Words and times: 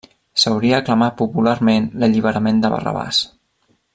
S'hauria 0.43 0.77
aclamat 0.83 1.19
popularment 1.19 1.91
l'alliberament 2.03 2.65
de 2.65 2.75
Barrabàs. 2.77 3.23